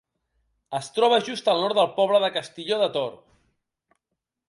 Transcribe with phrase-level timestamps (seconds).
[0.77, 3.17] Es troba just al nord del poble de Castilló de Tor.